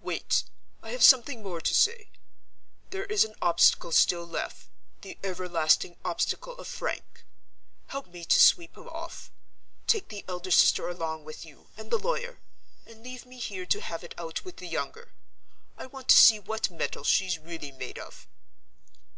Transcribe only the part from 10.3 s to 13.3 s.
sister along with you and the lawyer, and leave